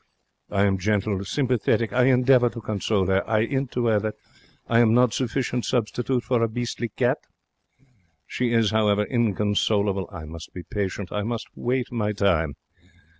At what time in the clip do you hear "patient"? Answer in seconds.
10.63-11.11